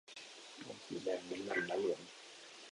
[0.63, 2.01] ธงสีแดง น้ำเงิน และเหลือง